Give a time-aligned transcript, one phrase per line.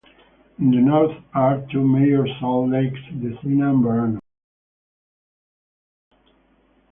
[0.57, 4.19] In the north are two major salt lakes Lesina and Varano.